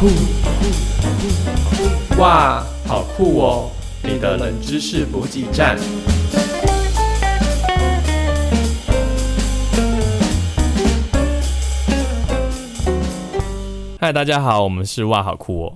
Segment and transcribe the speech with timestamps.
[0.00, 0.06] 酷，
[2.18, 3.70] 哇，好酷哦！
[4.02, 5.76] 你的冷知识补给站。
[14.00, 15.74] 嗨，大家好，我们是哇，好酷哦。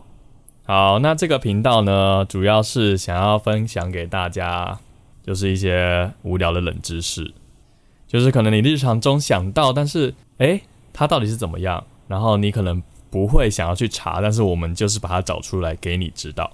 [0.65, 4.79] 好，那这个频道呢，主要是想要分享给大家，
[5.23, 7.35] 就是一些无聊的冷知识，
[8.09, 10.63] 就是可能你日常中想到，但是诶，
[10.95, 11.85] 它到底是怎么样？
[12.09, 12.83] 然后你可能
[13.15, 16.51] 不会想要去查，但是我们就是把它找出来给你知道。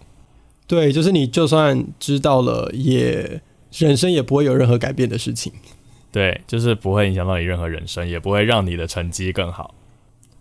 [0.67, 3.41] 对，就是你就算知道了，也
[3.73, 5.51] 人生也不会有任何改变的事情。
[6.13, 9.75] 对，就是不会影响到你任何人生，也不会让你的成绩更好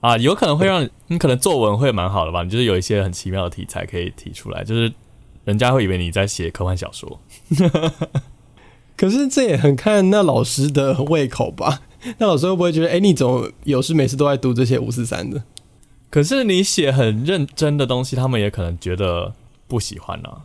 [0.01, 0.17] 啊。
[0.17, 2.43] 有可能会让你可能作文会蛮好的吧？
[2.43, 4.91] 你就是有一些很奇妙的题材可以提出来，就是
[5.45, 7.21] 人家会以为你在写科幻小说。
[8.97, 11.83] 可是这也很看那老师的胃口吧？
[12.19, 15.41] 那老师会不会觉得，哎，你怎么有事没事都在读这些五四三的？
[16.09, 19.33] 可是你写很认真的东西，他们也可能觉得
[19.67, 20.41] 不喜欢呢。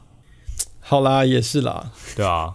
[0.81, 2.55] 好啦，也是啦，对啊。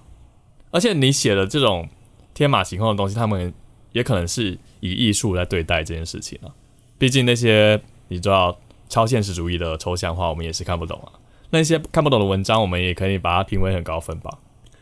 [0.72, 1.90] 而且你写的这种
[2.34, 3.52] 天马行空的东西，他们
[3.92, 6.54] 也可能是以艺术来对待这件事情啊。
[7.00, 8.56] 毕竟那些你知道
[8.88, 11.12] 超现实主义的抽象画，我们也是看不懂啊。
[11.50, 14.38] 那些看不懂的文章，我们也可以把它评为很高分吧。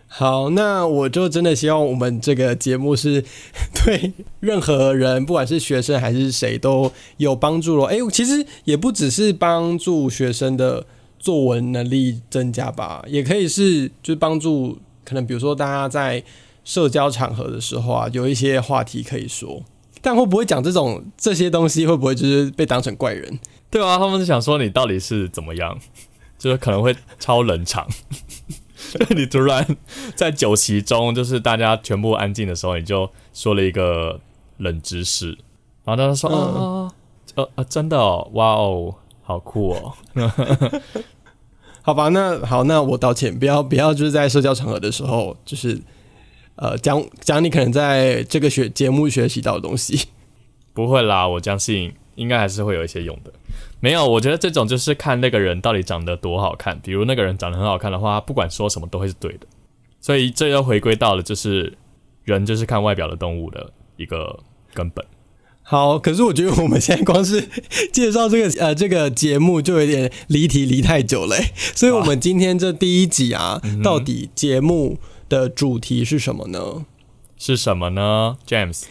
[0.09, 3.23] 好，那我就真的希望我们这个节目是
[3.86, 7.86] 对任何人，不管是学生还是谁都有帮助了。
[7.86, 10.86] 哎，其实也不只是帮助学生的
[11.19, 16.23] 作文能力增加吧，也可以是就是帮助可能比如说大家在
[16.64, 19.61] 社交场合的时候啊，有一些话题可以说。
[20.02, 23.38] 但会不会讲这种这些东西，会不会就是被当成怪人？
[23.69, 25.77] 对啊，他们是想说你到底是怎么样，
[26.39, 27.86] 就是可能会超冷场。
[29.16, 29.66] 你突然
[30.16, 34.19] 在酒席中，就是大家全部安静的时候，你就说了一个
[34.57, 35.30] 冷知识，
[35.83, 36.91] 然后大家说：“哦，
[37.35, 39.93] 呃呃，真的哦，哇哦，好酷哦。
[41.81, 45.80] ”好吧，那好，那我道歉，不要不要，就是在社交场合的时候，就是
[46.55, 50.09] 呃讲讲你可能在这个学节目学习到的东西。
[50.73, 53.32] 不会啦，我相信应该还是会有一些用的。
[53.80, 56.78] 没有，我觉得这种就是看那个人到底长得多好看。
[56.82, 59.48] 比如那个人长得很好看的话，不管说什么都会是对的。
[60.02, 61.77] 所以这又回归到了就是
[62.26, 64.39] 人就是看外表的动物的一个
[64.73, 65.06] 根本。
[65.64, 67.48] 好，可是我觉得我们现在光是
[67.92, 71.36] 介绍这个呃这个节目就有点离题离太久了。
[71.76, 76.86] 所以我们今天这第一集啊，到底节目的主题是什么呢？
[77.38, 78.86] 是什么呢，James？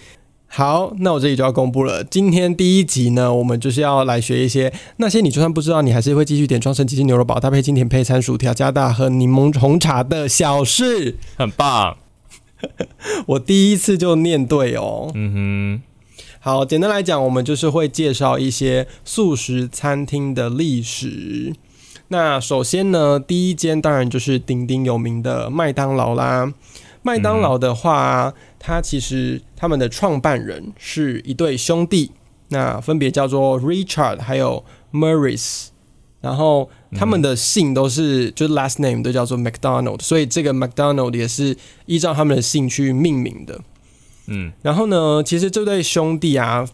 [0.49, 2.03] 好，那我这里就要公布了。
[2.05, 11.99] 今天第一集呢，我们就是要来学一些那些你就算不知道，你还是会继续点双层鸡翅牛肉堡搭配经典配餐薯条加大和柠檬红茶的小事，很棒。
[13.27, 15.11] 我第一次就念对哦。
[15.15, 15.83] 嗯哼。
[16.41, 21.53] 好，简单来讲，我们就是会介绍一些素食餐厅的历史。
[22.09, 26.55] 那首先呢，第一间当然就是鼎鼎有名的麦当劳啦。
[27.07, 32.11] 麦当劳的话，它其实他们的创办人是一对兄弟，
[32.49, 35.69] 那分别叫做 Richard 还有 Maurice，
[36.21, 43.61] 然后他们的姓都是就是 last name 都叫做 McDonald，所以这个 McDonald 也是依照他们的姓去命名的。
[44.27, 46.69] 嗯，然后呢，其实这对兄弟啊，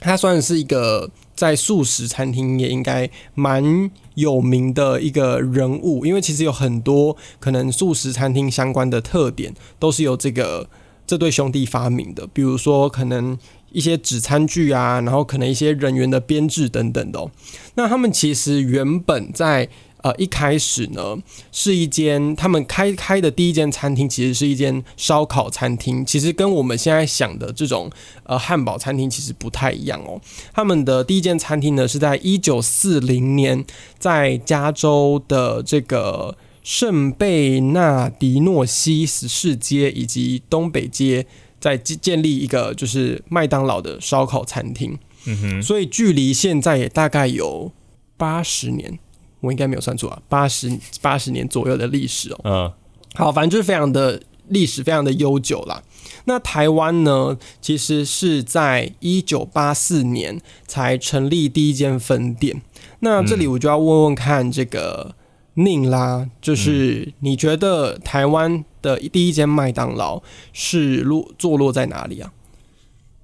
[0.00, 1.10] 他算是一个。
[1.36, 10.66] 在素食餐厅也应该蛮有名的一个人物，因为其实有很多可能素食餐厅相关的特点都是由这个
[11.06, 13.38] 这对兄弟发明的，比如说可能
[13.70, 17.30] 一些纸餐具啊，然后可能一些人员的编制等等的。
[17.74, 19.68] 那他们其实原本在。
[20.06, 21.18] 呃，一开始呢，
[21.50, 26.06] 是一间他们开开的第一间餐厅，其实是一间烧烤餐厅。
[26.06, 27.90] 其实跟我们现在想的这种
[28.22, 30.20] 呃汉堡餐厅其实不太一样哦。
[30.54, 33.64] 他们的第一间餐厅呢，是在一九四零年，
[33.98, 41.26] 在加州的这个圣贝纳迪诺西十四街以及东北街，
[41.58, 44.96] 在建建立一个就是麦当劳的烧烤餐厅。
[45.24, 47.72] 嗯哼，所以距离现在也大概有
[48.16, 49.00] 八十年。
[49.46, 52.40] 我应该没有算错啊，八十八十年左右的历史哦。
[52.44, 52.72] 嗯，
[53.14, 55.82] 好，反正就是非常的历史，非常的悠久啦。
[56.24, 62.60] 那台湾呢，其实是在一九八四年才成立第一间分店。
[63.00, 65.14] 那这里我就要问问看这个
[65.54, 70.22] 宁啦，就是你觉得台湾的第一间麦当劳
[70.52, 72.32] 是落坐落在哪里啊？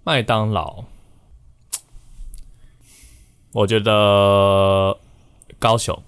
[0.04, 0.84] 麦当劳，
[3.52, 4.98] 我觉得
[5.58, 6.00] 高雄。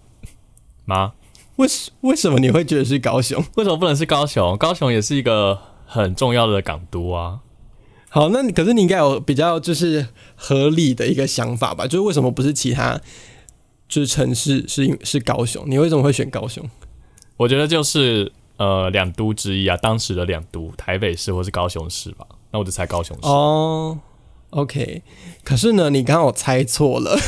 [0.85, 1.13] 吗？
[1.57, 3.43] 为什为什么你会觉得是高雄？
[3.57, 4.57] 为什么不能是高雄？
[4.57, 7.41] 高雄也是一个很重要的港都啊。
[8.09, 11.85] 好，那可是你应该有比较就是合理的一个想法吧？
[11.87, 13.01] 就是为什么不是其他
[13.89, 16.69] 就是城市是因是高雄，你为什么会选高雄？
[17.37, 22.27] 我觉得就是呃两都之一啊，当时的两都台北市或是高雄市吧。
[22.51, 23.99] 那我就猜高雄市哦。
[24.55, 25.03] OK，
[25.43, 27.19] 可是呢，你刚好猜错了。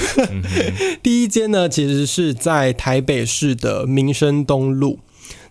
[1.03, 5.01] 第一间呢，其实是在台北市的民生东路。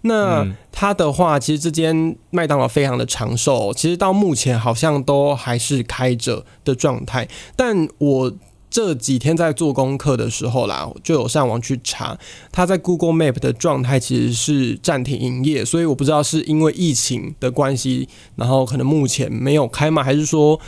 [0.04, 7.28] 那它的话，其实这间麦当劳非常的长寿，其实到目前好像都还是开着的状态。
[7.58, 8.32] 但我
[8.70, 12.18] 这几天在做功课的时候啦，就有上网去查，
[12.52, 20.60] 它在 Google Map 的状态其实是暂停营业，所以我不知道是因为疫情的关系，然后可能目前没有开嘛，还是说，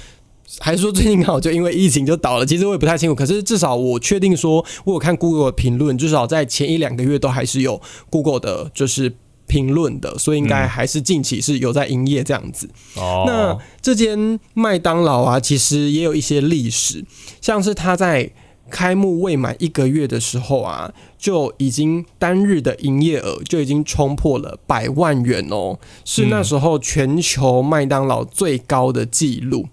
[0.59, 2.45] 还是说最近刚好就因为疫情就倒了。
[2.45, 9.13] 其实我也不太清楚，可是至少我确定说，我有看 Google 的评论，至少在前一两个月都还是有 Google 的，就是。
[9.49, 12.69] 评论的，所以应该还是近期是有在营业这样子。
[12.97, 17.05] 哦，那这间麦当劳啊，其实也有一些历史，
[17.39, 18.29] 像是它在
[18.69, 29.67] 开幕未满一个月的时候啊，就已经单日的营业额就已经冲破了百万元哦，是那时候全球麦当劳最高的记录。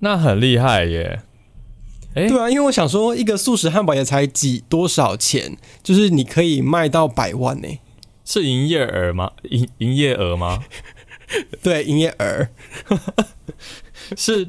[0.00, 1.22] 那很厉害耶！
[2.14, 7.68] 哎，对啊，因为我想说，一个素食汉堡也才几多少钱，就是你可以卖到百万呢。
[8.24, 9.32] 是营业额吗？
[9.44, 10.62] 营营业额吗？
[11.62, 12.48] 对，营业额
[14.16, 14.48] 是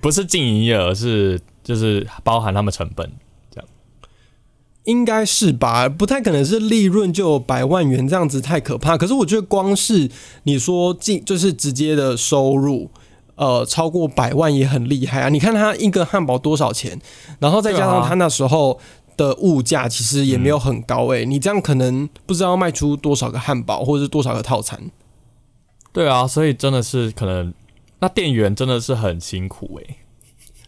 [0.00, 0.94] 不是净营业额？
[0.94, 3.10] 是就是包含他们成本
[3.50, 3.68] 这样？
[4.84, 8.96] 应该是吧，不太可能是利润就百万元这样子，太可怕。
[8.96, 10.10] 可是我觉得光是
[10.44, 12.90] 你说净就是直接的收入，
[13.38, 15.30] 呃，超过百万也很厉害啊！
[15.30, 17.00] 你看他一个汉堡多少钱，
[17.38, 18.78] 然后再加上他那时候。
[19.18, 24.80] 的物价其实也没有很高诶，你这样可能不知道卖出多少个汉堡或者是多少个套餐。
[25.92, 27.52] 对啊，所以真的是可能
[27.98, 29.96] 那店员真的是很辛苦诶。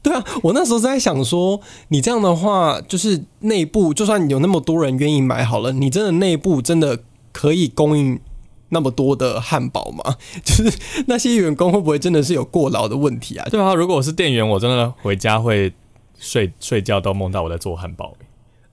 [0.03, 6.99] 对啊，我那时候在想说，你这样的话，就是内部就算有那么多人愿意买好了，你真的内部真的
[7.31, 8.19] 可以供应
[8.71, 10.17] 那么多的汉堡吗？
[10.43, 13.47] 就是那些员工会不会真的是有过劳的问题啊？
[13.51, 15.73] 对啊，如果我是店员，我真的回家会
[16.19, 18.15] 睡睡觉都梦到我在做汉堡。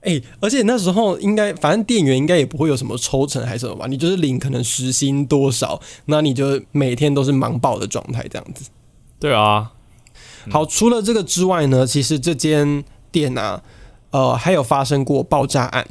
[0.00, 3.86] 哎，而且那时候应该，反正店员应该也不会有什么抽成还是什么吧？
[3.88, 8.70] 你就是领可能时薪多少，那你就每天都是忙爆的状态这样子。
[9.18, 9.72] 对啊。
[10.50, 13.60] 好，除了这个之外呢，其实这间店啊，
[14.10, 15.86] 呃，还有发生过爆炸案。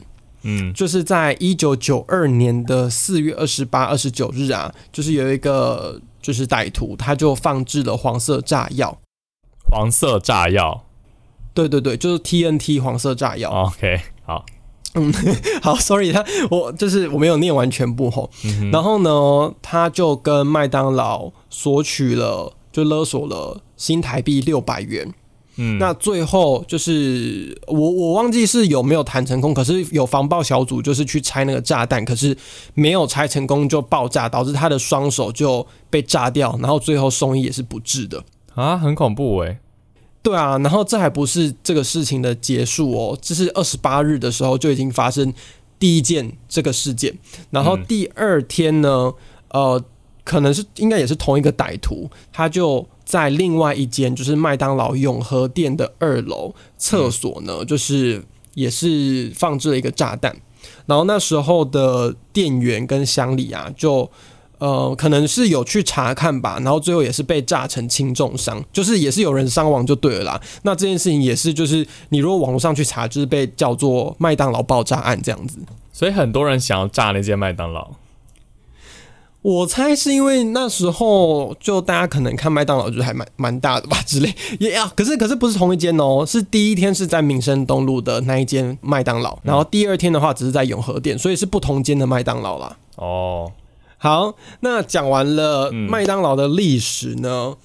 [0.49, 8.97] 嗯，就是在一九九二年的四月二十八、二十九日啊，就是有一个就是歹徒，他就放置了黄色炸药。
[9.69, 10.85] 黄色炸药。
[11.53, 13.49] 对对对，就是 TNT 黄色炸药。
[13.49, 14.45] OK，好，
[14.93, 15.11] 嗯，
[15.61, 18.29] 好，Sorry，他我就是我没有念完全部吼。
[18.71, 25.13] 然后呢，他就跟麦当劳索取了，就勒索了新台币六百元。
[25.57, 32.37] 嗯，那最后就是我我忘记是有没有谈成功，可是有防爆小组就是去拆那个炸弹，可是
[32.73, 38.23] 没有拆成功就爆炸，导致他的双手就被炸掉，然后最后送医也是不治的。
[38.55, 39.59] 啊，很恐怖哎。
[40.23, 45.33] 对啊，然后这还不是这个事情的结束哦，这是二十八日的时候就已经发生
[45.79, 47.17] 第一件这个事件，
[47.49, 49.13] 然后第二天呢，
[49.51, 49.81] 呃，
[50.25, 58.23] 可能是应该也是同一个歹徒，他就在另外一间就是麦当劳永和店的二楼厕所呢，就是
[58.53, 60.35] 也是放置了一个炸弹，
[60.85, 64.11] 然后那时候的店员跟乡里啊就。
[64.59, 70.41] 呃，可能是有去查看吧，然后最后也是被炸成轻重伤，就是也是有人伤亡就对了啦。
[70.63, 75.59] 那这件事情也是，就是你如果网络上去查，就是被叫做麦当劳爆炸案这样子。
[75.93, 77.87] 所以很多人想要炸那间麦当劳。
[79.47, 84.35] 我猜是因为那时候就大家可能看麦当劳就还蛮蛮大的吧之类。
[84.59, 92.77] 也啊，可是可是不是同一间哦，是第一天是在民生东路的那一间麦当劳，然后第二天的话只是在永和店，所以是不同间的麦当劳啦。
[92.97, 93.49] 哦。
[93.97, 97.55] 好，那讲完了麦当劳的历史呢，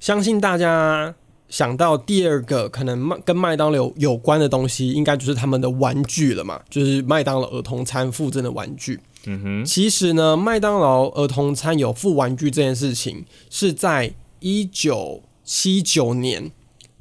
[0.00, 1.14] 相信大家
[1.50, 8.98] 想到第二个可能麦跟麦当劳有关的东西，应该就是他们的玩具了嘛，就是麦当劳儿童餐附赠的玩具。
[9.26, 16.50] 嗯哼，其实呢，麦当劳儿童餐有附玩具这件事情是在一九七九年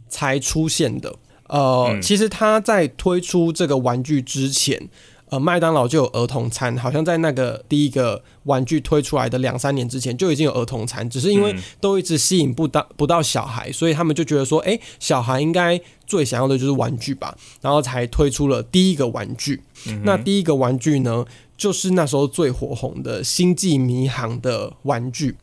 [0.09, 1.15] 才出现的。
[1.47, 4.89] 呃，其实他在推出这个玩具之前。
[5.29, 19.63] 呃，麦当劳就有儿童餐，好像在那个第一个玩具推出来的两三年之前就已经有儿童餐，只是因为都一直吸引不到不到小孩，所以他们就觉得说，哎，小孩应该最想要的就是玩具吧，然后才推出了第一个玩具。
[20.03, 21.25] 那第一个玩具呢，
[21.57, 25.31] 就是那时候最火红的《星际迷航》的玩具。《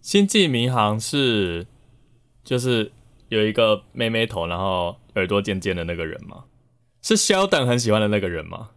[0.00, 1.66] 星际迷航》是
[2.44, 2.90] 就是
[3.28, 6.44] 有一个妹妹头，然后耳朵尖尖的那个人吗？
[7.02, 8.70] 是 Sheldon 很喜欢的那个人吗？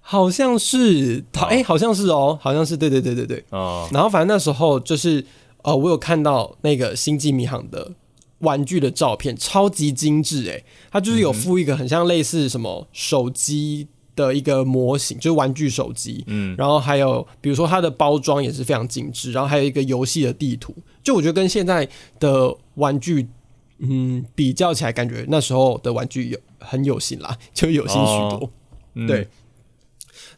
[0.00, 3.44] 好像是，好哎，好像是哦，好像是，对对对对对。
[3.50, 3.88] 哦。
[3.92, 5.24] 然后反正那时候就是，
[5.62, 7.92] 呃，我有看到那个星际迷航的
[8.40, 16.24] 玩具的照片，超级精致哎，它就是有附一个很像类似什么手机的一个模型，就是玩具手机。
[16.26, 16.54] 嗯。
[16.56, 21.88] 然后还有比如说它的包装也是非常精致，然后还有一个游戏的地图，就我觉得跟现在
[22.18, 23.28] 的玩具，
[23.78, 28.50] 嗯，比较起来，感觉那时候的玩具有很有心啦， 就有心许多。
[29.06, 29.28] 对。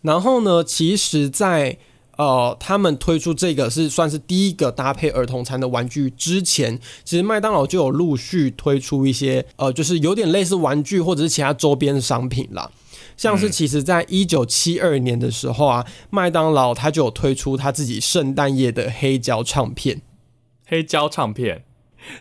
[0.02, 0.62] 然后呢？
[0.62, 1.78] 其实，在
[2.16, 12.71] 呃，他们推出这个是算是第一个搭配儿童餐的玩具之前，其实麦当劳就有陆续推出一些呃，就是有点类似玩具或者是其他周边商品啦。
[13.16, 20.02] 像是其实在一九七二年的时候啊，麦当劳它就有推出他自己圣诞夜的黑胶唱片。
[20.66, 21.64] 黑胶唱片，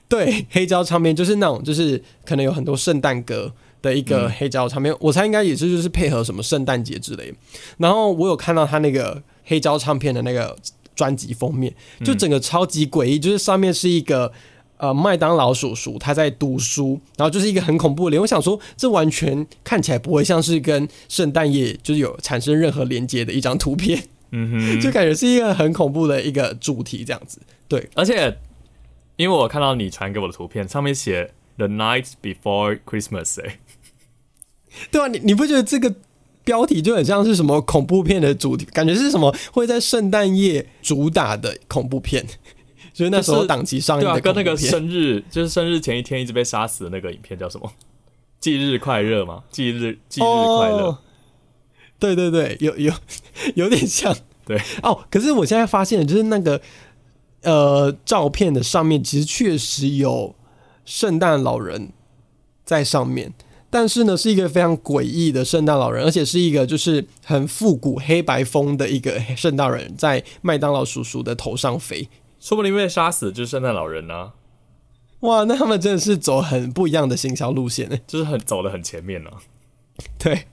[0.08, 3.54] 对，黑胶唱片就是那种，就是可能有很多圣诞歌。
[3.84, 7.34] 的一个黑胶唱片，我猜应该也是就是配合什么圣诞节之类。
[7.80, 10.56] 然后我有看到他那个黑胶唱片的那个
[10.96, 14.32] 专辑封面，就整个超级诡异，就是上面是一个
[14.84, 18.22] 呃麦当劳叔叔他在读书，然后就是一个很恐怖的脸。
[18.22, 27.40] 我想说，这完全看起来不会像是跟圣诞夜就是有产生任何连接的一张图片，嗯哼， 就感觉是一个很恐怖的一个主题这样子。
[27.70, 28.38] 对，而且
[29.16, 33.60] 因为我看到你传给我的图片，上面写 The Night Before Christmas，哎。
[34.92, 35.96] 对啊，你你不觉得这个
[36.44, 38.66] 标题就很像是什么恐怖片的主题？
[38.66, 42.26] 感觉是什么会在圣诞夜主打的恐怖片？
[42.94, 47.72] 就是那时候档期上映的，跟那个生日 就是生日前一天一直被杀死的那个影片叫什么？
[48.40, 49.44] 忌日快乐吗？
[49.50, 50.98] 忌日忌日快乐？
[51.98, 52.94] 对对对，有有
[53.56, 54.16] 有点像。
[54.46, 56.62] 对哦，可是我现在发现，就是那个
[57.44, 60.36] 呃照片的上面，其实确实有
[60.84, 61.94] 圣诞老人
[62.66, 63.34] 在上面。
[63.70, 72.08] 但是呢，是一个非常诡异的圣诞老人，而且是一个就是很复古黑白风的一个圣诞人，在麦当劳叔叔的头上飞，
[72.44, 74.34] 说不定被杀死就是圣诞老人呢。
[75.22, 79.30] 哇，那他们真的是走很不一样的行销路线呢，就是很走的很前面呢。
[80.20, 80.48] 对，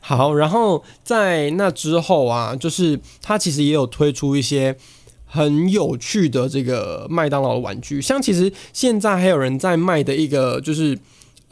[0.00, 4.76] 好，然后在那之后啊，就是他其实也有推出一些
[5.24, 10.98] 很有趣的这个麦当劳的玩具，像其实现在还有人在卖的一个就是。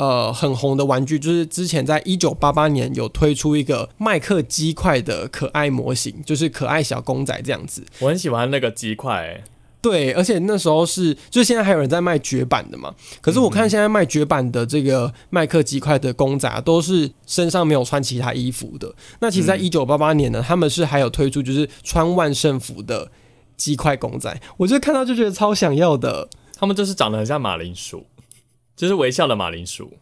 [0.01, 7.85] 呃，很红的玩具就是之前在一九八八年有推出一个麦克鸡块的可爱模型，就是可爱小公仔这样子。
[7.99, 9.45] 我很喜欢那个鸡块，
[9.83, 12.95] 对，而且那时候是，就是现在还有人在卖绝版的嘛。
[13.21, 18.91] 可是我看现在卖绝版的这个麦克鸡块的公仔啊，都是身上没有穿其他衣服的。
[19.21, 23.11] 那其实，在一九八八年呢，他们是还有推出就是穿万圣服的
[23.59, 26.31] 鸡块公仔，我就看到就觉得超想要的。
[26.59, 28.07] 他们就是长得很像马铃薯。
[28.81, 29.93] 就是微笑的马铃薯，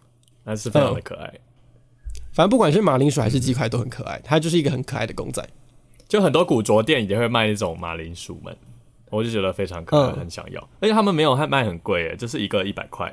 [0.44, 1.34] 那是非常的可爱。
[2.30, 5.44] 反正不管是马铃薯还是鸡块都很可爱，它就是一个很可爱的公仔。
[6.06, 8.56] 就很多古着店也会卖那种马铃薯们，
[9.10, 10.60] 我就觉得非常可爱，很想要。
[10.78, 13.12] 而且他们没有还卖很贵，就是一个一百块，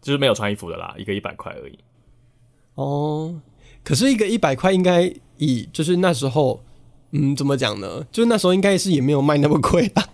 [0.00, 1.78] 就是没有穿衣服的啦，一个一百块而已。
[2.76, 3.38] 哦，
[3.84, 6.64] 可是一个一百块应该以就是那时候，
[7.10, 8.06] 嗯，怎么讲呢？
[8.10, 10.08] 就是那时候应该是也没有卖那么贵吧。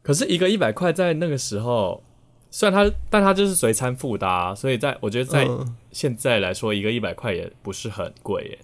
[0.00, 2.04] 可是一个一百块在那个时候。
[2.50, 5.46] 虽然它，但它就是随餐附的，所以在我觉得在
[5.92, 8.58] 现在来说，一个一百块也不是很贵耶，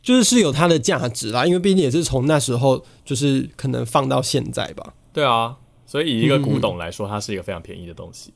[0.00, 4.94] 就是是有它的价值啦，因为毕竟也是从那时候就是可能放到现在吧。
[5.12, 8.32] 对啊，所以以一个古董来说，它是一个非常便宜的东西。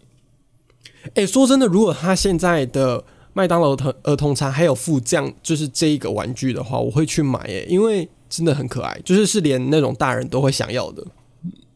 [1.15, 11.07] 哎，说真的，如果他现在的麦当劳儿儿童餐还有附这样就是这一个玩具的话，我会去买耶，因为真的很可爱，就是是连那种大人都会想要的。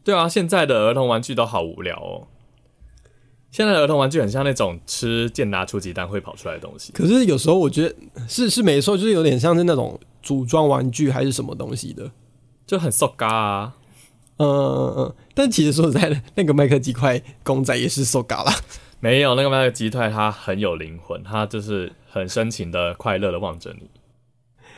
[0.03, 2.27] 对啊，现在的儿童玩具都好无聊哦。
[3.51, 6.91] 现在的儿童玩具很像那种吃健达出鸡蛋会跑出来的东西。
[6.93, 7.95] 可是有时候我觉得
[8.27, 12.11] 是是没错，就是有点像是那种组装玩具还是什么东西的，
[12.67, 13.73] 就很塑嘎啊。
[14.37, 15.15] 嗯嗯嗯。
[15.33, 18.53] 但其实说实在的，那个麦克鸡块公仔也是塑嘎啦。
[18.99, 23.89] 没有那个麦克鸡块，它很有灵魂，它就是很深情的、快乐的望着你。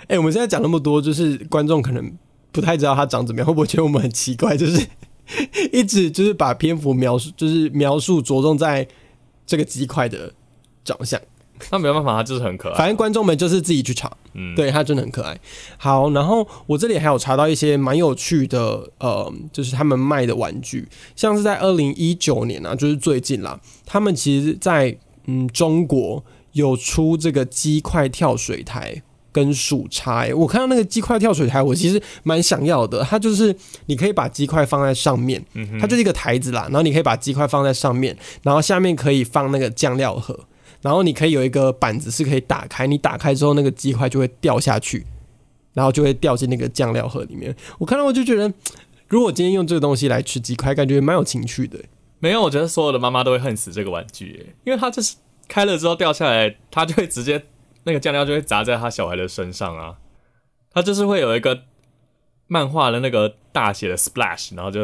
[0.08, 2.18] 哎，我们现在讲那么多，就是观众可能
[2.54, 4.56] 不太知道它长怎么样，会不会觉得我们很奇怪？
[4.56, 4.88] 就是。
[5.72, 8.88] 一直就是把篇幅描述，就是描述着重在
[9.46, 10.34] 这个鸡块的
[10.84, 11.20] 长相。
[11.70, 12.76] 那没办法，他就是很可爱。
[12.76, 15.40] 反正观众们就是自己去查，嗯，对，他真的很可爱。
[15.78, 24.98] 好，然后我这里还有查到一些蛮有趣的，呃，就是他们卖的玩具，像是在二零一九年啊，就是最近啦，他们其实，在
[25.28, 26.24] 嗯中国
[26.54, 29.04] 有出这个鸡块跳水台。
[29.32, 33.04] 跟薯叉，我看到那个鸡块跳水台，我其实蛮想要的。
[33.04, 35.44] 它就是你可以把鸡块放在上面，
[35.80, 40.38] 它就是一个台子啦，然后你可以把鸡块放在上面，然后下面可以放那个酱料盒，
[40.82, 45.06] 然后你可以有一个板子是可以打开，你打开之后那个鸡块就会掉下去，
[45.74, 47.56] 然后就会掉进那个酱料盒里面。
[47.80, 48.52] 我看到我就觉得，
[49.08, 51.80] 如果今天用这个东西来吃鸡块，感觉蛮有情趣的。
[52.20, 55.16] 没有，我觉得所有的妈妈都会恨死这个玩具，因为它就是
[55.48, 57.44] 开了之后掉下来，它就会直接
[57.84, 59.98] 那个酱料就会砸在他小孩的身上啊，
[60.72, 61.64] 他就是会有一个
[62.48, 64.82] 漫画的那个大写的 splash，然后就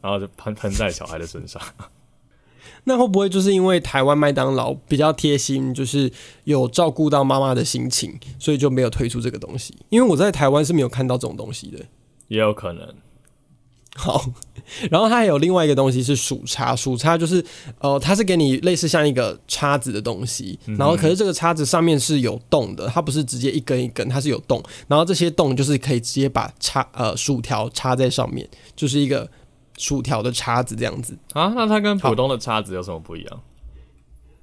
[0.00, 1.62] 然后就喷喷在小孩的身上。
[2.84, 6.10] 那会不会就是因为台湾麦当劳比较贴心，就是
[6.44, 9.76] 有照顾到妈妈的心情，所以就没有推出这个东西？
[9.88, 11.78] 因为我在台湾是没有看到这种东西的，
[12.26, 12.92] 也有可能。
[13.94, 14.24] 好，
[14.90, 17.44] 然后它还有另外一个东西是薯叉，薯叉就是
[17.78, 29.28] 呃，它是给你类似像一个叉子的东西，然后可是这个叉子上面是有洞的，它不是直接一根一根，它是有洞，然后这些洞就是可以直接把叉呃薯条插在上面，就是一个。
[29.78, 31.50] 薯条的叉子这样子啊？
[31.56, 33.40] 那它跟普通的叉子有什么不一样？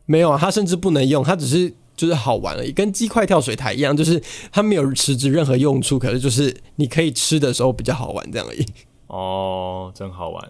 [0.07, 8.65] 没有啊，它甚至不能用，它只是就是好玩而已，跟鸡块跳水台一样，就是它没有实质任何用处，可是就是你可以吃的时候比较好玩这样而已。
[9.09, 10.49] 哦，真好玩。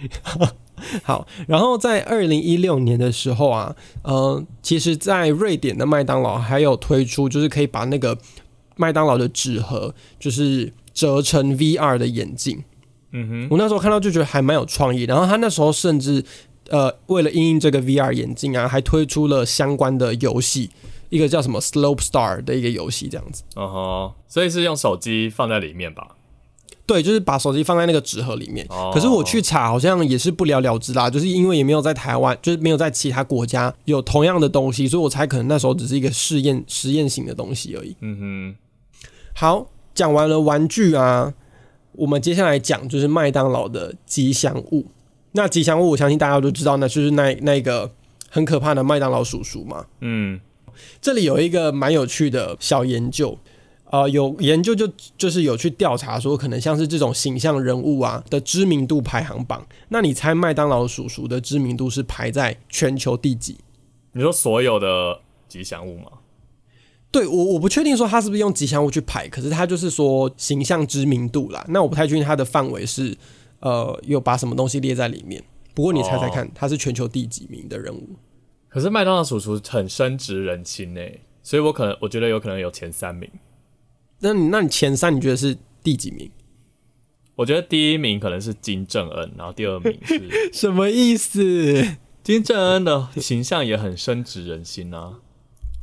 [1.02, 8.16] 好，然后在二零一六年的时候啊，呃，其实，在瑞典的麦当劳还有推出，就是可以把那个
[8.76, 12.62] 麦当劳的纸盒，就是折成 VR 的眼镜。
[13.10, 16.24] 嗯哼，我那时候看到就觉得还蛮有创意，然后他那时候甚至
[16.68, 20.70] 呃为了应用这个 VR 眼镜啊，还推出了相关的游戏，
[21.08, 23.42] 一个叫什么 Slope Star 的一个游戏这样子。
[23.56, 26.14] 哦吼，所以是用手机放在里面吧？
[26.88, 28.66] 对，就是把手机放在那个纸盒里面。
[28.92, 37.94] 可是我去查，好像也是不了了之啦，就是因为也没有在台湾，就是没有在其他国家有同样的东西，所以我猜可能那时候只是一个试验实验型的东西而已。
[38.00, 38.56] 嗯哼，
[39.34, 41.34] 好，讲完了玩具啊。
[41.92, 44.86] 我们接下来讲就是麦当劳的吉祥物。
[45.32, 47.90] 那吉祥物，我相信大家都知道，那就是那那个
[48.30, 49.84] 很可怕的麦当劳叔叔嘛。
[50.00, 50.40] 嗯，
[51.02, 53.36] 这里有一个蛮有趣的小研究，
[53.90, 59.66] 呃，有研究就就是有去调查说，可能像是这种形象人物啊的知名度排行榜。
[59.88, 63.56] 那你猜麦当劳叔叔的知名度是排在全球第几？
[64.12, 66.10] 你说所有的吉祥物吗？
[67.10, 71.64] 对我我不确定说他是不是用吉祥物去排，可是他就是说形象知名度啦。
[71.68, 73.16] 那我不太确定他的范围是
[73.60, 75.42] 呃有把什么东西列在里面。
[75.74, 78.10] 不过你猜猜看，他是全球第几名的人物？
[78.68, 81.00] 可是麦当劳叔叔很深植人心呢，
[81.42, 83.30] 所以我可能我觉得有可能有前三名。
[84.20, 86.30] 那你那你前三你觉得是第几名？
[87.36, 90.20] 我觉得第一名可能是金正恩，然后第二名是
[90.52, 91.96] 什么意思？
[92.24, 95.20] 金正恩的形象也很深植人心啊。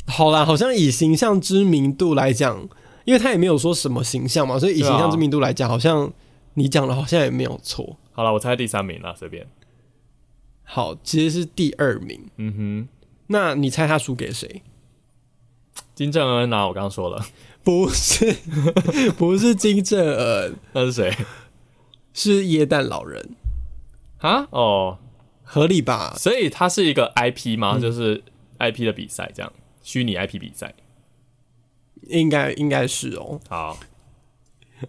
[0.06, 2.68] 好啦，好像以形象知名度来讲，
[3.06, 6.12] 因为他也没有说什么形象嘛，所以以形象知名度来讲，好像
[6.56, 7.98] 你讲的好像也没有错。
[8.12, 9.48] 好了，我猜第三名了，随便。
[10.64, 12.20] 好，其实是第二名。
[12.38, 12.88] 嗯哼，
[13.28, 14.62] 那你猜他输给谁？
[15.94, 17.26] 金正恩啊，我刚刚说了，
[17.66, 18.34] 不是，
[19.18, 21.14] 不是金正恩，那是谁？
[22.14, 23.32] 是耶诞老人
[24.20, 24.48] 啊？
[24.52, 25.00] 哦，
[25.44, 26.16] 合理吧？
[26.18, 27.78] 所以他是一个 IP 吗？
[27.78, 28.24] 就是
[28.60, 29.52] IP 的比赛这样。
[29.82, 30.74] 虚拟 IP 比赛，
[32.08, 33.40] 应该应该是哦。
[33.48, 33.78] 好，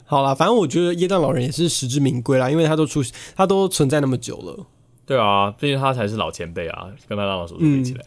[0.07, 3.03] 好啦，反正我觉得耶诞老人也是实至名归啦，因为他都出，
[3.35, 4.67] 他都存在那么久了。
[5.05, 8.05] 对啊，毕竟他才是老前辈啊，跟麦当劳叔叔比起来。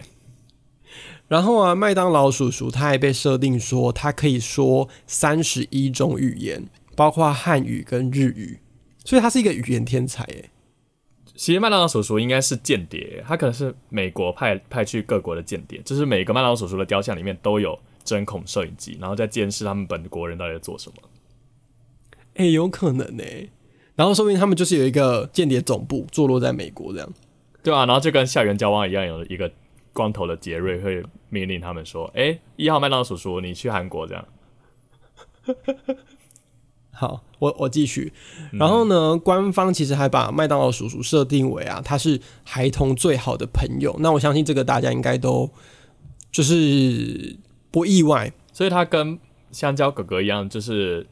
[1.30, 8.60] 然后啊，麦当劳叔叔他还被设定说，他可以说三十一种语言，包括汉语跟日语，
[9.06, 10.50] 所以他是一个语言天才诶。
[11.36, 20.96] 其实麦当劳叔叔应该是间谍，他可能是美国派派去各国的间谍，就是每个麦当劳叔叔的雕像里面都有针孔摄影机，然后在监视他们本国人到底在做什么。
[22.34, 23.24] 哎，有可能呢。
[23.96, 27.14] 然后说不定他们就是有一个间谍总部坐落在美国这样。
[27.62, 29.52] 对啊，然后就跟校园交往一样，有一个
[29.94, 34.26] 光头的杰瑞会命令他们说：“哎，一号麦当劳叔叔，你去韩国这样。
[36.92, 38.12] ”好，我我继续。
[38.52, 43.96] 然后呢，官方其实还把麦当劳叔叔设定为啊，他是孩童最好的朋友。
[44.00, 45.50] 那我相信这个大家应该都
[46.32, 47.38] 就是
[47.72, 48.34] 不意外。
[48.52, 49.18] 所以他跟
[49.52, 51.08] 香蕉哥哥一样，就是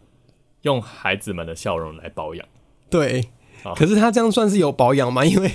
[0.64, 2.46] 用孩子们的笑容来保养。
[2.90, 3.30] 对，
[3.76, 5.24] 可是他这样算是有保养吗？
[5.24, 5.50] 因为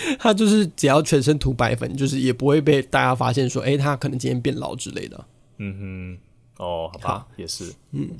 [0.18, 5.24] 他就是只要全身涂白粉，就是也不会被大家发现说，哎，他可能今天变老之类的。
[5.58, 6.18] 嗯
[6.58, 8.10] 哼，哦，好吧，也是，嗯。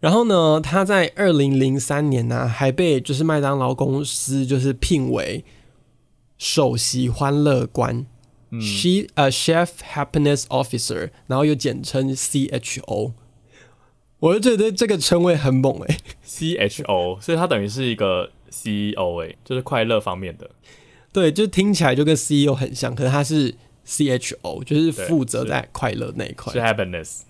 [0.00, 5.44] 然后呢，他在二零零三年呢，还被就是麦当劳公司就是聘为
[6.38, 8.04] 首席欢乐官
[8.60, 13.14] ，she 呃 chef happiness officer，然后又简称 C H O。
[14.18, 20.50] 我就觉得这个称谓很猛诶 c H O，所以他等于是一个 C E O 诶，就是快乐方面的。
[21.12, 26.52] 对，就听起来就跟 C E O 很像，可是他是 C H O，就是负责在快乐那一块。
[26.52, 27.20] 是 happiness。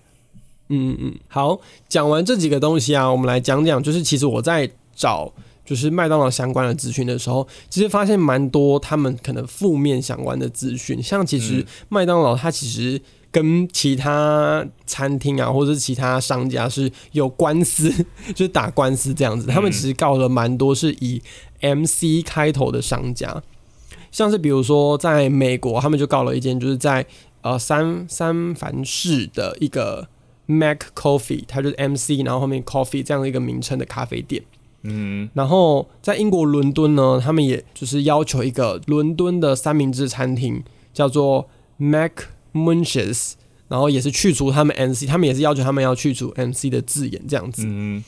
[0.69, 5.31] 嗯嗯嗯，好，讲完这几个东西啊，我们来讲讲，就是其实我在找
[5.65, 17.91] 就是麦当劳相关的资讯的时候，其实发现蛮多他们可能负面相关的资讯，像其实麦当劳它其实跟其他餐厅啊或者是其他商家是有官司，
[18.33, 21.21] 就是打官司这样子，他们其实告了蛮多是以
[21.59, 23.43] M C 开头的商家，
[24.13, 27.05] 像是比如说在美国，他们就告了一间就是在
[27.41, 30.07] 呃三三藩市的一个
[30.45, 34.43] Mac Coffee，它就是 M C，然后后面 Coffee 这样的一个名称的咖啡店。
[34.83, 40.61] 嗯，然后在英国伦敦呢，他们也就是要求一个伦敦的三明治餐厅
[40.93, 42.11] 叫做 Mac
[42.53, 43.31] Munches，
[43.67, 47.63] 然后也是去除他们 M C，他们也是要求他们要去除 M C 的字眼这样子。
[47.65, 48.03] 嗯，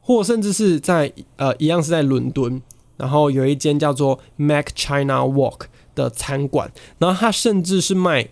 [0.00, 2.62] 或甚至是在呃一样是在伦敦，
[2.96, 5.62] 然后有一间叫做 Mac China Walk
[5.94, 8.28] 的餐馆，然后它甚至是卖。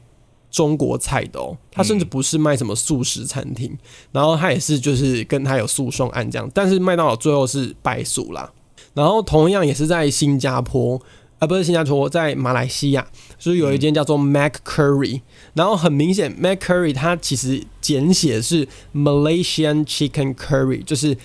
[0.53, 3.75] 中国菜的哦，它甚至不是卖什么素食餐厅，
[4.11, 8.53] 然后它也是就是跟他有诉讼案这样，但是麦当劳最后是败诉啦。
[8.93, 11.01] 然后同样也是在新加坡，
[11.43, 13.05] 啊不是新加坡，在马来西亚，
[13.37, 15.23] 就是有一间叫做 Mac Curry，
[15.55, 21.17] 然后很明显 Mac Curry 它其实简写是 Malaysian Chicken Curry，就是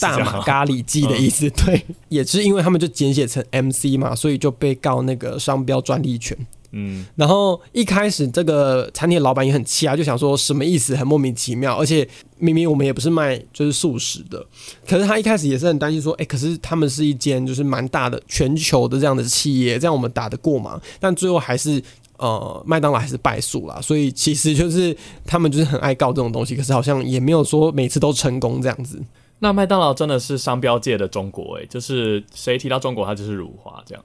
[0.00, 1.50] 大马咖喱鸡的意思。
[1.50, 6.34] 对，也是因为他们就简写成 MC 嘛，所以就被告那个商标专利权。
[6.72, 12.06] 嗯，然后一开始这个餐厅的老板也很气啊，就想说什么意思，很莫名其妙，而且
[12.38, 14.44] 明明我们也不是卖就是素食的，
[14.86, 20.80] 可是他一开始也是很担心说，哎，可是他们是一间就是蛮大的全球的这样的企业，这样我们打得过吗？
[21.00, 21.82] 但最后还是
[22.18, 29.02] 呃麦当劳还是败诉了，所以其实就是他们就是很爱告这种东西，可是好像也没有说每次都成功这样子。
[29.38, 34.02] 那麦当劳真的是商标界的中国哎，就是谁提到中国，它就是辱华这样。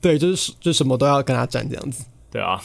[0.00, 2.04] 对，就是就什么都要跟他战这样子。
[2.30, 2.62] 对啊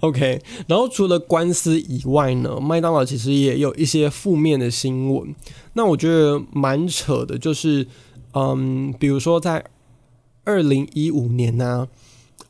[0.00, 0.40] ，OK。
[0.66, 5.34] 然后除了官司以外呢，麦当劳其实也有一些负面的新闻。
[5.74, 7.86] 那我觉得蛮扯的，就是
[8.32, 9.64] 嗯，比如说在
[10.44, 11.88] 二零一五年呢，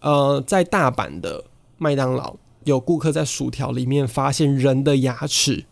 [0.00, 1.44] 呃，在大阪的
[1.78, 5.64] 麦当劳有顾客在薯条里面发现人的牙齿，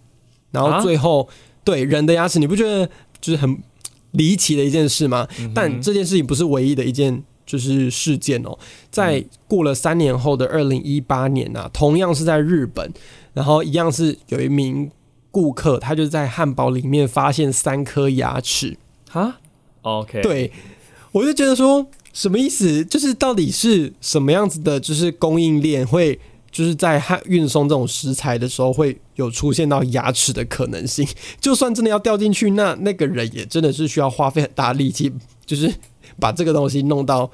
[0.50, 1.28] 然后最后
[1.62, 3.62] 对人的牙齿，你不觉得就是很
[4.10, 5.28] 离奇的一件事吗？
[5.54, 7.22] 但这件事情不是唯一的一件。
[7.50, 8.56] 就是事件哦，
[8.92, 12.88] 在过了三年后的二零一八年啊，同样是在日本，
[13.32, 14.88] 然后一样是有一名
[15.32, 18.78] 顾客，他就在汉堡里面发现三颗牙齿
[19.10, 19.40] 啊。
[19.82, 20.52] OK，对
[21.10, 22.84] 我就觉得说什么意思？
[22.84, 24.78] 就是到底是什么样子的？
[24.78, 26.20] 就是供应链会
[26.52, 31.04] 就是在汉运送这种食材的时候会有出现到牙齿的可能性？
[31.40, 35.12] 就算真的要掉进去，那那个人也真的是需要花费很大力气，
[35.44, 35.74] 就是。
[36.18, 37.30] 把这个东西弄到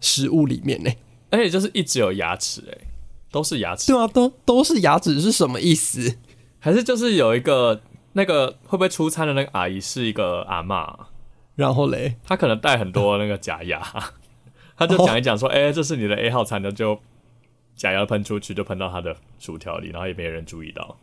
[0.00, 0.90] 食物里面呢，
[1.30, 2.86] 而且就是一直有牙齿哎，
[3.30, 3.92] 都是牙齿。
[3.92, 6.16] 对啊，都都是牙齿是什么意思？
[6.58, 7.80] 还是就是有一个
[8.14, 11.08] 那个会不会出餐的那个阿姨是一个阿妈？
[11.54, 13.80] 然后嘞，她可能带很多那个假牙，
[14.76, 16.98] 她就讲一讲说，哎，这是你的 A 号餐的，就
[17.74, 20.98] 假牙喷出去，就喷到她的薯条里，然后也没人注意到。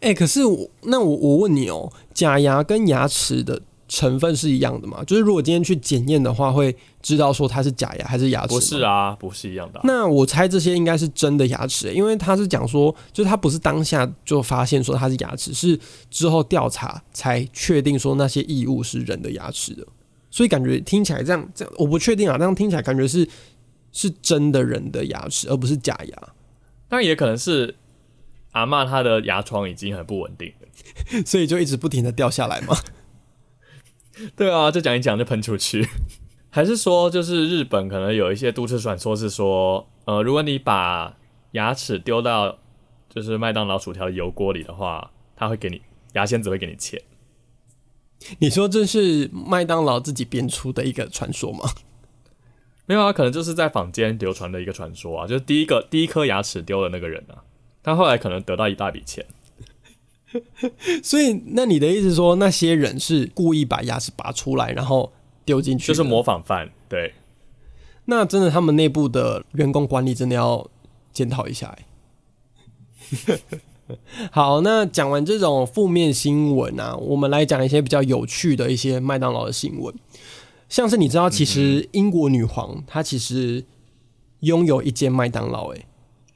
[0.00, 3.62] 哎，可是我那我我问你哦，假牙跟牙齿的。
[3.94, 5.04] 成分是一样的嘛？
[5.04, 8.54] 就是如果今天去检验的话，会知道说它是假牙还是牙齿？
[8.54, 9.80] 不是啊，不是一样的。
[9.84, 15.78] 那我猜这些应该是真的牙齿，因为他是讲说，就是他不是当下就发现说它是牙齿，是
[16.10, 19.86] 之后调查才确定说那些异物是人的牙齿的。
[20.28, 23.28] 所以感觉听起来这样这样，我不确定啊，这样听起来感觉是
[23.92, 26.16] 是真的人的牙齿，而不是假牙。
[26.88, 27.76] 当然也可能是
[28.50, 32.76] 阿妈她的牙床已经很不稳定了， 所以就一直不停的掉下来嘛。
[34.36, 35.86] 对啊，就讲一讲就喷出去，
[36.50, 41.16] 还是说就是日本可能有一些都市传说，是说呃，如果你把
[41.52, 42.58] 牙齿丢到
[43.08, 47.00] 就是麦当劳薯条油锅里的话，他会给你牙仙子会给你钱。
[48.38, 51.68] 你说这是麦当劳自己编出的一个传说吗？
[52.86, 57.42] 没有啊，可能就是在坊间流传的一个传说啊，就是第一个第一颗牙齿丢的那个人啊，
[57.82, 59.26] 他后来可能得到一大笔钱。
[61.02, 65.12] 所以，那你的意思说，那些人是故意把牙齿拔出来，然后
[65.44, 66.70] 丢进去，就是模仿犯？
[66.88, 67.14] 对。
[68.06, 70.68] 那真的，他们内部的员工管理真的要
[71.12, 71.76] 检讨一下。
[74.32, 79.94] 好，那讲完这种负面新闻啊，我们来讲一些比较有趣的一些麦当劳的新闻。
[80.68, 83.64] 像是你知道，其实英国女皇她其实
[84.40, 85.86] 拥有一间麦当劳，哎，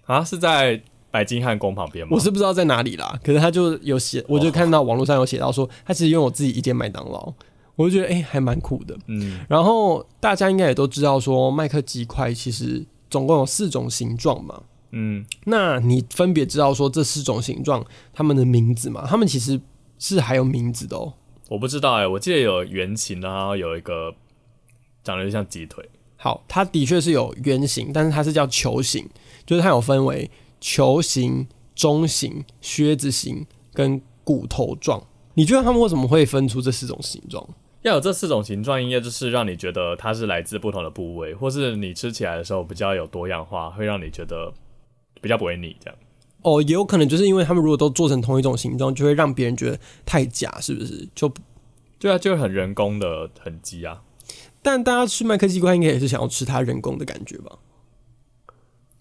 [0.05, 0.83] 啊，是在。
[1.11, 2.13] 白金汉宫旁边吗？
[2.15, 7.33] 我是不知道在哪里啦，可是他就有写，我就看到网络上有写到说，他其实拥有自己一间麦当劳，
[7.77, 8.97] 我就觉得哎，还蛮酷的。
[9.07, 14.63] 嗯，然后大家应该也都知道说，麦克鸡块其实总共有四种形状嘛。
[14.91, 19.07] 嗯，那你分别知道说这四种形状它们的名字吗？
[19.07, 19.61] 它们其实
[19.99, 21.13] 是还有名字的哦。
[21.49, 24.15] 我不知道哎，我记得有圆形，然后有一个
[25.03, 25.87] 长得就像鸡腿。
[26.17, 29.09] 好，它的确是有圆形，但是它是叫球形，
[29.47, 35.03] 就是它有分为球形、中型、靴子型跟骨头状。
[35.35, 37.49] 你觉得他们为什么会分出这四种形状？
[37.83, 44.53] 要有这四种形状，应该就是让你觉得它是来自不同的部位，或是你吃起来的时候比较有多样化，会让你觉得
[45.21, 45.77] 比较不会腻。
[45.79, 45.97] 这样
[46.43, 51.09] 哦，也有可能就是因为他们如果都做成同一种形状，就会让别人觉得太假，是不是？
[51.15, 51.33] 就
[52.01, 54.03] 对啊，就很人工的痕迹啊。
[54.61, 57.57] 但大家吃麦克鸡块，应该也是想要吃它人工的感觉吧？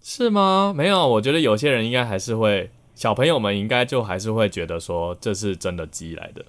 [0.10, 0.74] 是吗？
[0.74, 2.72] 没有，我觉得有些人应该还是会。
[2.96, 6.46] 小朋友们应该就还是会觉得说这是真的鸡来的，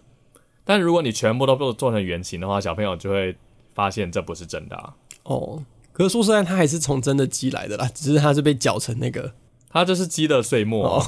[0.65, 3.37] 但如果你全部都做做成圆形的话，小朋友就会
[3.75, 4.95] 发现这不是真的啊。
[5.25, 9.35] 哦，可是说实在，它还是从真的鸡来的啦，只是它是被搅成那个，
[9.69, 11.05] 它就是鸡的碎末。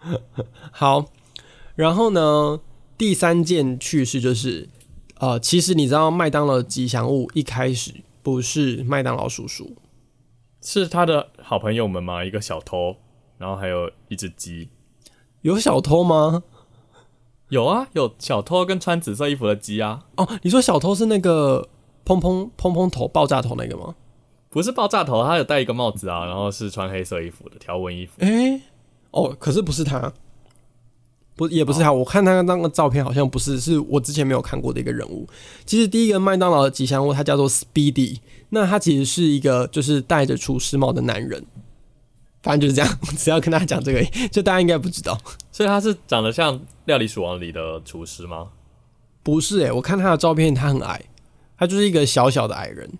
[0.72, 1.04] 好，
[1.76, 2.58] 然后呢，
[2.96, 4.68] 第三件趣事就是，
[5.18, 7.92] 呃，其实你知道麦当劳吉祥物一开始
[8.22, 9.76] 不是麦当劳叔叔，
[10.60, 12.24] 是他的好朋友们吗？
[12.24, 12.96] 一个小偷。
[13.38, 14.68] 然后还有一只鸡，
[15.40, 16.42] 有小偷吗？
[17.48, 20.04] 有啊，有小偷跟穿紫色衣服的鸡啊。
[20.16, 21.66] 哦，你说小偷是那个
[22.04, 23.94] 砰砰砰砰头爆炸头那个吗？
[24.50, 28.12] 不是爆炸头，他有戴一个帽子啊，然后是穿黑色衣服的条纹衣服。
[28.18, 28.60] 哎，
[29.12, 30.12] 哦，可是不是他，
[31.36, 31.92] 不也不是他。
[31.92, 35.26] 我看他那个照片好像不是，是我之前没有看过的一个人物。
[35.64, 38.18] 其实第一个麦当劳的吉祥物，它叫做 Speedy，
[38.50, 41.44] 那他其实是一个就是戴着厨师帽的男人。
[42.42, 45.18] 反正就是这样， 只要跟大家讲这个，就大家应该不知道。
[45.52, 48.48] 所以他是长得像《料理鼠王》里的厨师吗？
[49.22, 51.04] 不是诶，我看他的照片，他很矮，
[51.58, 52.90] 他就是一个小小的矮人。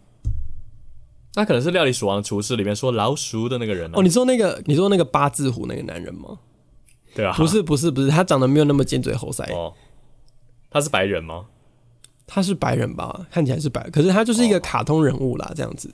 [1.35, 4.03] 那可能是《料理鼠王》厨师里面说老鼠的那个人哦。
[4.03, 6.39] 你说那个，你说那个八字胡那个男人吗？
[7.15, 9.53] 对啊，不是，不是，不是，他长得没有那么尖嘴猴腮。
[9.55, 9.75] 哦，
[10.71, 11.47] 他是白人吗？
[12.27, 13.27] 他是白人吧？
[13.31, 15.93] 看起来是白，可是他就是一个卡通人物啦，这样子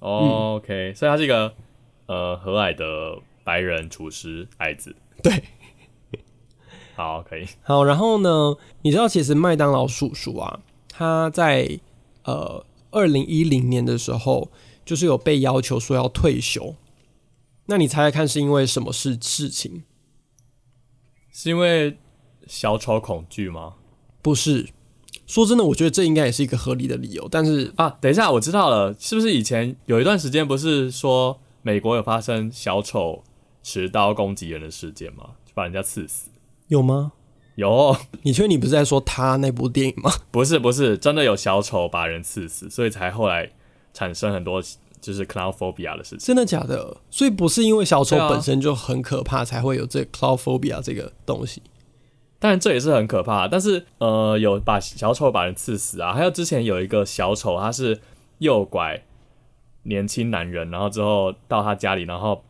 [0.00, 0.56] 哦。
[0.56, 1.52] OK，所以他是一个。
[2.06, 5.32] 呃，和蔼的白人厨师矮子，对，
[6.94, 8.54] 好，可以，好，然后呢？
[8.82, 11.78] 你知道，其实麦当劳叔叔啊，他在
[12.24, 14.50] 呃二零一零年的时候，
[14.84, 16.74] 就是有被要求说要退休。
[17.66, 19.84] 那你猜猜看，是因为什么事事情？
[21.32, 21.98] 是因为
[22.46, 23.74] 小丑恐惧吗？
[24.20, 24.68] 不是。
[25.26, 27.26] 说真的，我觉得这应该也是一个合理的理由。
[27.28, 31.40] 但是啊，等一下，我知道了，是不是以前有一段时间不是说？
[31.64, 33.22] 美国有发生小丑
[33.62, 35.30] 持刀攻击人的事件吗？
[35.46, 36.28] 就把人家刺死？
[36.66, 37.12] 有吗？
[37.54, 37.96] 有。
[38.22, 40.10] 你确定你不是在说他那部电影吗？
[40.32, 43.52] 不是，不是，真的有小丑把人刺死，所以才后来
[43.94, 44.60] 产生很多
[45.02, 46.20] 就是 cloud phobia 的事情。
[46.20, 46.96] 真的假的？
[47.10, 51.60] 所以不是因为小丑本身就很可怕，才会有这 cloud phobia 这个东西？
[52.38, 58.00] 当然这也是很可怕，但是呃，有把小丑把人刺死啊，还有之前有一个小丑，他是
[58.38, 59.02] 诱拐。
[59.84, 62.44] 年轻男人，然后之后到他家里，然后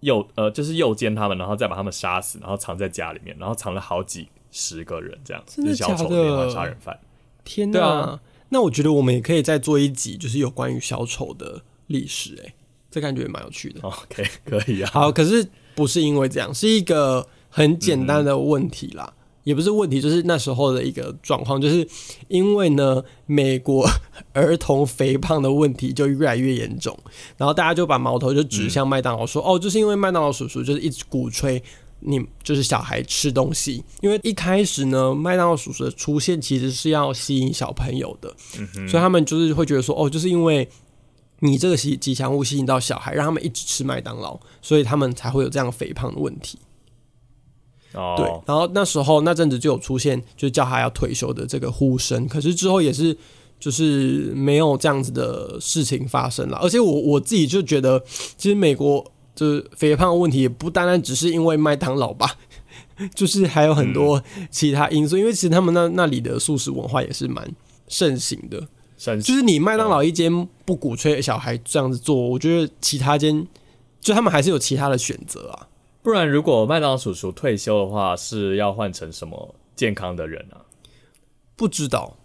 [0.00, 7.00] 诱呃就是诱奸他们，然后再把他们杀死，然后藏在家里面，然后藏了好几十个人这样，是小丑连环杀人犯。
[7.42, 8.20] 天哪！
[8.50, 12.38] 那我觉得我们也可以再做一集，就是有关于小丑的历史。
[12.44, 12.54] 哎，
[12.90, 13.80] 这感觉蛮有趣的。
[13.82, 14.90] OK， 可以啊。
[14.92, 19.12] 好，可是不是因为这样，是一个很简单的问题啦。
[19.44, 21.86] 也不是问题，就是那时候的一个状况，就是
[22.28, 23.86] 因为呢，美国
[24.32, 26.98] 儿童肥胖的问题就越来越严重，
[27.36, 31.62] 然后大家就把矛头就指向麦当劳，说哦，就是因为麦当劳叔叔就是一直鼓吹
[32.00, 38.34] 你就是小孩吃东西，因为一开始呢，麦当劳叔叔的出现其实是要吸引小朋友的，
[38.88, 40.66] 所以他们就是会觉得说，哦，就是因为
[41.44, 46.58] 你这个吉吉祥物吸引到小孩，让他们一直吃麦当劳，所以他们才会有这样肥胖的问题。
[47.92, 52.26] 对，然后那时候那阵子就有出现，就叫他要退休的这个呼声。
[52.26, 53.16] 可是之后也是，
[53.60, 56.56] 就是没有这样子的事情发生了。
[56.62, 58.02] 而且我我自己就觉得，
[58.36, 59.04] 其实美国
[59.34, 62.36] 就是肥胖问题也不单单只是因为麦当劳吧，
[63.14, 65.16] 就是还有很多其他因素。
[65.16, 67.48] 因为其实他们那那里的素食文化也是蛮
[67.86, 68.66] 盛行的。
[69.22, 73.46] 就是你麦当劳一间不鼓吹小孩这样子做，我觉得其他间
[74.00, 75.68] 就他们还是有其他的选择啊。
[76.02, 80.60] 不然，如果麦当劳叔叔退休的话，是要换成什么健康的人啊？
[81.56, 82.16] 不知道。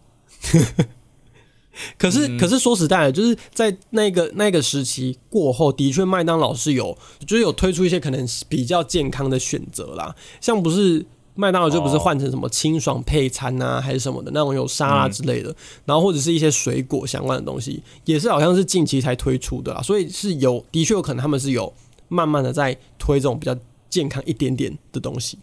[1.98, 10.14] 可是，可是说实在的，就是在那个那个时期过后，的确麦当劳是有，就是有推出一些可能比较健康的选择啦。
[10.42, 11.06] 像不是
[11.40, 21.74] 麦当劳就不是换成什么清爽配餐啊，还是什么的那种有沙拉之类的，然后或者是一些水果相关的东西，也是好像是近期才推出的啦，所以是有的确有可能他们是有
[22.10, 23.56] 慢慢的在推这种比较
[23.90, 25.40] 健康一点点的东西。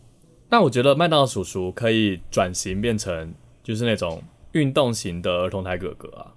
[0.51, 3.33] 那我觉得麦当劳叔叔可以转型变成
[3.65, 6.35] 就是那种运动型的儿童台哥哥啊。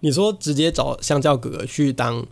[0.00, 2.26] 你说直接找香蕉哥哥去当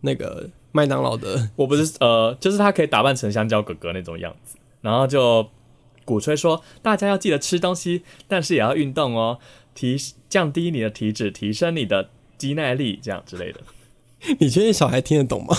[0.00, 5.46] 那个麦当劳的，我不是呃，就是他可以打扮成香蕉哥哥那种样子，然后就。
[6.04, 9.38] 鼓吹说，大家要记得吃东西，但是也要运动哦，
[9.74, 9.96] 提
[10.28, 13.60] 降低你的体脂，提升你的肌耐力，这样之类的。
[14.38, 15.56] 你觉得小孩听得懂吗？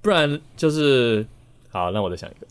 [0.00, 1.26] 不然就是
[1.70, 2.46] 好，那我再想一个。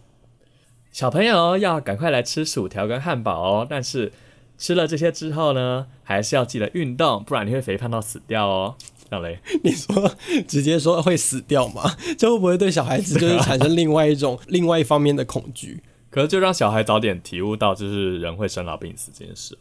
[0.92, 4.12] 小朋友要赶快来吃薯条跟汉堡哦，但是
[4.58, 8.76] 吃了这些之后呢，还是要记得运动，不然你会肥胖到死掉哦。
[9.10, 9.40] 这样嘞？
[9.64, 10.16] 你说
[10.48, 11.96] 直接说会死掉吗？
[12.18, 15.82] 这会不会对小孩子就是产生另外一种、另外一方面的恐惧？
[16.14, 19.58] 可是就让小孩早点体悟到，就是人会生老病死这件事。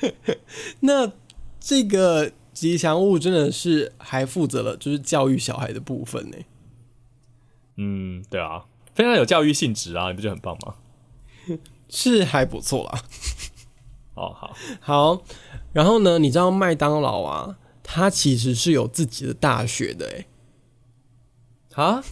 [0.80, 1.12] 那
[1.60, 6.36] 这个吉祥物真的是还负责了，就是教育小孩的部分呢。
[7.76, 8.64] 嗯，对啊，
[8.96, 10.74] 非常有教育性质啊，你不觉得很棒吗？
[11.88, 13.04] 是还不错啦。
[14.14, 15.22] 哦，好，好。
[15.72, 20.26] 然后呢，你知道麦当劳啊，它其实是有自己的大学的，哎。
[21.80, 22.02] 啊？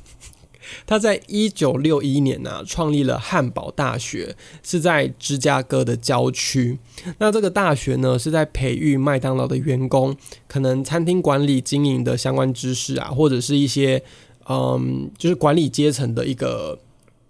[0.87, 6.78] 他在一九六一年呢，创立了汉堡大学，是在芝加哥的郊区。
[7.18, 14.02] 那这个大学呢，是在培育麦当劳的员工，可能餐厅管理经营的相关知识啊，或者是一些
[14.48, 16.78] 嗯，就是管理阶层的一个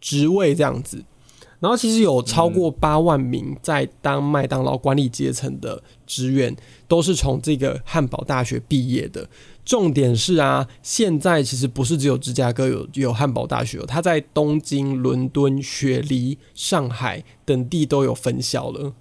[0.00, 1.05] 职位这样子。
[1.59, 6.57] 然后其实有超过八万名在当麦当劳管理阶层的职员，
[6.88, 9.29] 都是从这个汉堡大学毕业的。
[9.70, 18.92] 重点是啊，现在其实不是只有芝加哥有有汉堡大学，它在东京、伦敦、雪梨、上海等地都有分校了，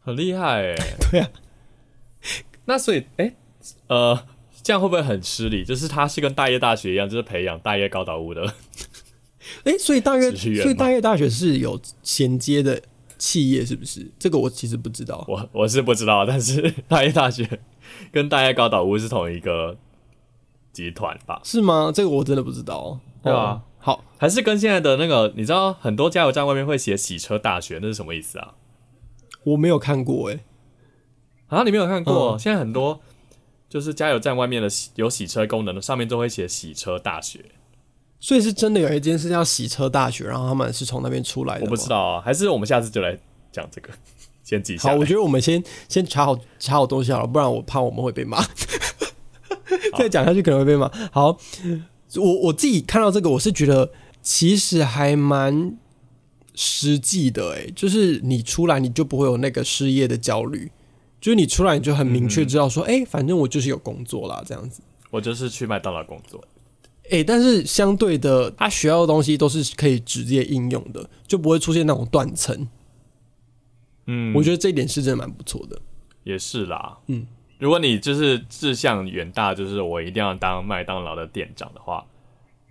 [0.00, 0.74] 很厉害哎。
[1.08, 1.30] 对啊，
[2.64, 3.36] 那所以哎，
[3.86, 4.26] 呃，
[4.60, 5.64] 这样会不会很失礼？
[5.64, 8.54] 就是它是跟大业大学一样，就是培养大业高岛屋的。
[9.62, 12.82] 哎，所以大约，所以大业大学是有衔接的
[13.22, 14.10] 企业，是不是？
[14.18, 15.24] 这个我其实不知道。
[15.28, 17.60] 我我是不知道，但是 大业大学
[18.10, 19.76] 跟大业高岛屋是同一个
[20.72, 21.40] 集团吧？
[21.44, 21.92] 是吗？
[21.94, 22.98] 这个我真的不知道。
[23.22, 28.54] 对啊，好，还是跟现在的那个，你知道很多加油站外面会写洗车大学，那是什么意思啊？
[29.44, 30.40] 我没有看过，哎，
[31.46, 32.36] 啊，你没有看过？
[32.36, 33.00] 现在很多
[33.68, 37.44] 就是加油站外面的有洗车功能的，上面都会写洗车大学。
[38.24, 41.64] 所以是真的有一间是叫洗车大学，然后他们是从那边出来的。
[41.64, 43.18] 我不知道啊，还是我们下次就来
[43.50, 43.90] 讲这个，
[44.44, 44.90] 先记下。
[44.90, 48.40] 好，我觉得我们先先查好查好东西好了，不然我怕我们会被骂。
[49.98, 50.88] 再讲下去可能会被骂。
[51.10, 51.36] 好，
[52.14, 53.90] 我我自己看到这个，我是觉得
[54.22, 55.76] 其实还蛮
[56.54, 60.70] 实际的，哎，就是你出来你就不会有那个失业的焦虑，
[61.20, 64.80] 就是你出来你就很明确知道说，哎，反正我就是有工作啦，这样子。
[65.10, 66.40] 我就是去麦当劳工作。
[67.10, 72.68] 诶，但是相对的，他学到的东西都是可以直接应用的，就不会出现那种断层。
[74.06, 75.78] 嗯，我觉得这一点是真的蛮不错的。
[76.24, 77.26] 也是啦，嗯，
[77.58, 82.04] 如果你就是志向远大，就是我一定要当麦当劳的店长的话，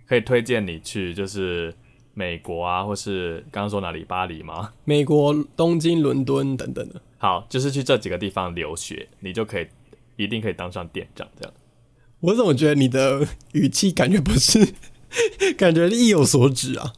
[0.06, 1.72] 可以推荐你去就是
[2.14, 4.72] 美国啊，或是刚刚说哪里巴黎吗？
[4.84, 7.00] 美国东京、伦敦等等的。
[7.18, 9.66] 好，就是去这几个地方留学，你就可以
[10.16, 11.54] 一定可以当上店长这样。
[12.22, 14.74] 我怎么觉得你的语气感觉不是，
[15.58, 16.92] 感觉意有所指啊？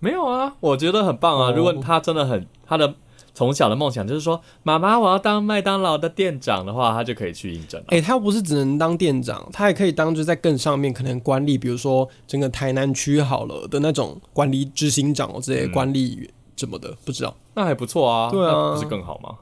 [0.00, 1.50] 没有啊，我觉得很棒啊。
[1.50, 2.94] 如果他真的很他的
[3.34, 7.82] 从小的梦想就是说，妈妈我要当麦当劳的店长的话，他就可以去应征。
[7.88, 17.36] 哎，他不是只能当店长，他还可以当就在更上面，可能管理，比如说整个台南区好了的那种管理执行长哦，这些管理什么的，不知道。
[17.54, 19.38] 那还不错啊，对啊，不是更好吗？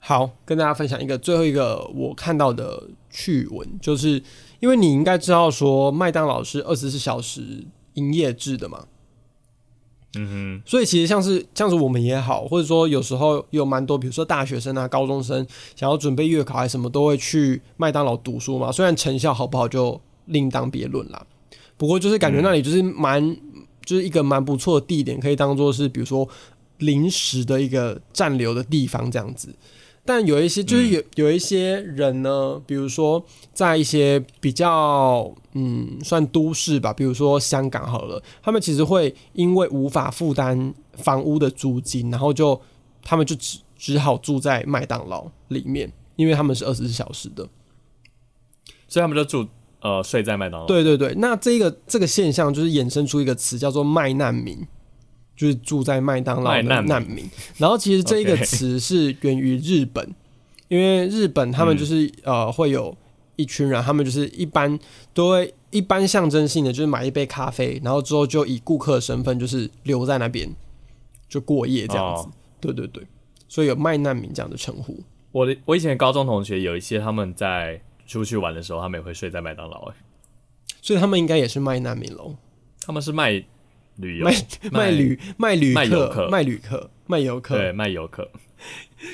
[0.00, 4.20] 好，跟大家分享一个最后一个我看到的趣闻，就是。
[4.60, 7.64] 因为你应该知道，说麦当劳是二十四小时
[7.94, 8.86] 营业制的嘛，
[10.16, 18.72] 嗯哼，所以其实像是像是我们也好，或者说有时候有蛮多，比如说大学生啊、高中生想要准备月考还什么，都会去麦当劳读书嘛。
[18.72, 21.26] 虽然成效好不好就另当别论啦，
[21.76, 23.36] 不过就是感觉那里就是蛮
[23.84, 26.28] 就是一个蛮不错的地点，可以当做是比如说
[26.78, 29.54] 临时的一个暂留的地方这样子。
[30.06, 33.24] 但有一些就是有有一些人呢，比如说
[33.54, 42.60] 在一些比较嗯算都市吧，比如说香港好了，他们其实会因为无法负担房屋的租金，然后就
[43.02, 47.48] 他们就只只好住在麦当劳里面，因为他们是二十四小时的，
[48.86, 49.48] 所以他们就住
[49.80, 50.66] 呃睡在麦当劳。
[50.66, 54.66] 对对对，那这个这个现象就是衍生出一个词叫做麦难民。
[55.36, 57.28] 就是住在麦当劳的难民。
[57.58, 60.14] 然后其实这一个词是源于日本，
[60.68, 62.96] 因为日本他们就是呃会有
[63.36, 64.78] 一群人，他们就是一般
[65.12, 70.48] 都会一般象征性的就是买一杯咖啡，然后之后就以顾客身份就是留在那边
[71.28, 72.28] 就过夜这样子。
[72.60, 73.04] 对对对，
[73.48, 74.98] 所以有卖难民这样的称呼。
[75.32, 79.94] 我的我以前高中同学有一些他们在出去玩的时候，他们也会睡在麦当劳哎，
[80.80, 82.36] 所以他们应该也是卖难民喽。
[82.86, 83.44] 他们是卖
[83.96, 84.34] 旅游、卖
[84.70, 88.28] 卖旅、卖旅客、卖旅客、卖游客，对，卖游客。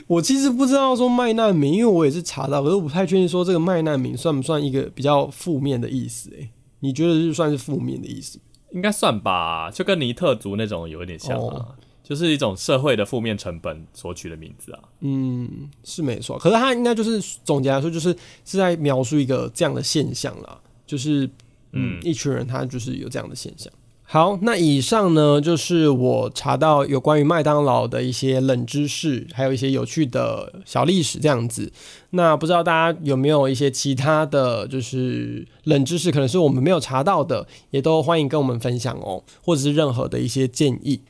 [0.07, 6.31] 我其实不知道说卖难民，因为我也是查到，可是我不太确定说这个卖难民算不算一个比较负面的意思？
[6.39, 6.49] 哎，
[6.81, 8.39] 你觉得是算是负面的意思？
[8.72, 11.74] 应该算吧，就跟尼特族那种有点像啊。
[12.03, 16.37] 就是一种社会的负面成本所取的名字啊，嗯，是没错。
[16.37, 18.12] 可是他应该就是总结来说，就是
[18.45, 21.31] 是在描述一个这样的现象啦，就是
[21.70, 23.72] 嗯，一群人他就是有这样的现象。
[24.12, 31.72] 好，那以上呢就是我查到有关于麦当劳的一些冷知识，还有一些有趣的小历史这样子。
[32.11, 41.02] 那不知道大家有没有一些其他的就是冷知识，可能是我们没有查到的，也都欢迎跟我们分享哦，或者是任何的一些建议。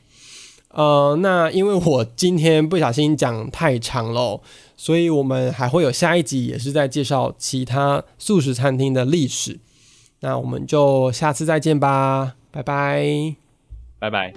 [0.69, 4.39] 呃，那因为我今天不小心讲太长了，
[4.77, 9.57] 所以我们还会有下一集，也是在介绍其他素食餐厅的历史。
[10.19, 13.35] 那我们就下次再见吧，拜拜。
[13.99, 14.33] 拜拜。